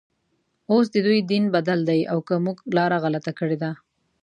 اوس 0.71 0.85
ددوی 0.95 1.19
دین 1.31 1.43
بدل 1.55 1.79
دی 1.89 2.01
او 2.11 2.19
که 2.27 2.35
موږ 2.45 2.57
لاره 2.77 2.97
غلطه 3.03 3.31
کړې 3.39 3.57
ده. 3.63 3.71